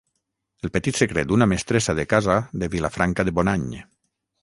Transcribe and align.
El 0.67 0.71
petit 0.77 0.97
secret 1.01 1.29
d'una 1.33 1.49
mestressa 1.53 1.97
de 2.01 2.07
casa 2.17 2.41
de 2.65 2.73
Vilafranca 2.77 3.27
de 3.31 3.39
Bonany 3.41 3.73